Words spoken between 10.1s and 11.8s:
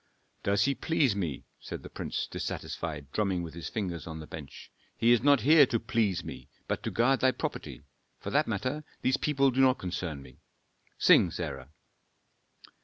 me. Sing, Sarah."